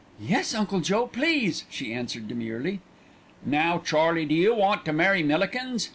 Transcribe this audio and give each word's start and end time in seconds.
"Yes, 0.19 0.55
Uncle 0.55 0.79
Joe, 0.79 1.05
please," 1.05 1.63
she 1.69 1.93
answered 1.93 2.27
demurely. 2.27 2.79
"Now, 3.45 3.77
Charlie, 3.77 4.25
do 4.25 4.33
you 4.33 4.55
want 4.55 4.83
to 4.85 4.93
marry 4.93 5.21
Millikins?" 5.21 5.89